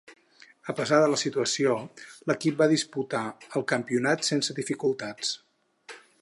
[0.71, 1.75] A pesar de la situació,
[2.31, 3.21] l'equip va disputar
[3.61, 5.37] el campionat sense dificultats.